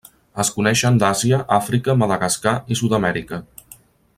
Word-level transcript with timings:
Es 0.43 0.49
coneixen 0.53 0.95
d'Àsia, 1.03 1.39
Àfrica, 1.57 1.97
Madagascar 2.05 2.55
i 2.73 2.79
Sud-amèrica. 2.81 3.41